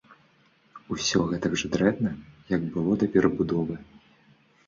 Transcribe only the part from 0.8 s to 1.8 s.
Усё гэтак жа